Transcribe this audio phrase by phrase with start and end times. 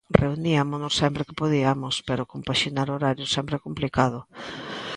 [0.21, 4.19] Reuniámonos sempre que podiamos, pero compaxinar horarios sempre é complicado.